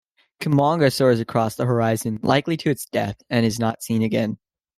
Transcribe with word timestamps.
Kumonga 0.39 0.91
soars 0.91 1.19
across 1.19 1.55
the 1.55 1.67
horizon, 1.67 2.19
likely 2.23 2.57
to 2.57 2.71
its 2.71 2.87
death, 2.87 3.21
and 3.29 3.45
is 3.45 3.59
not 3.59 3.83
seen 3.83 4.01
again. 4.01 4.39